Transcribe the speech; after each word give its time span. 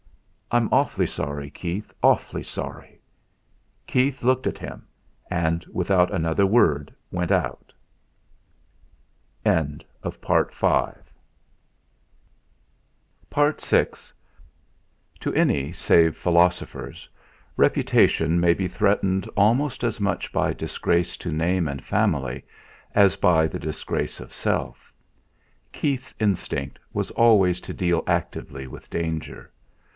I'm 0.53 0.67
awfully 0.73 1.05
sorry, 1.05 1.49
Keith; 1.51 1.93
awfully 2.03 2.43
sorry." 2.43 2.99
Keith 3.87 4.21
looked 4.23 4.47
at 4.47 4.57
him, 4.57 4.85
and 5.29 5.63
without 5.71 6.11
another 6.11 6.45
word 6.45 6.93
went 7.11 7.31
out. 7.31 7.71
VI 9.45 9.77
To 15.19 15.33
any, 15.35 15.71
save 15.71 16.17
philosophers, 16.17 17.09
reputation 17.55 18.39
may 18.39 18.53
be 18.53 18.67
threatened 18.67 19.29
almost 19.37 19.83
as 19.85 20.01
much 20.01 20.33
by 20.33 20.51
disgrace 20.51 21.15
to 21.17 21.31
name 21.31 21.67
and 21.69 21.81
family 21.85 22.43
as 22.93 23.15
by 23.15 23.47
the 23.47 23.59
disgrace 23.59 24.19
of 24.19 24.33
self. 24.33 24.91
Keith's 25.71 26.13
instinct 26.19 26.79
was 26.91 27.11
always 27.11 27.61
to 27.61 27.73
deal 27.73 28.03
actively 28.05 28.65
with 28.67 28.89
danger. 28.89 29.51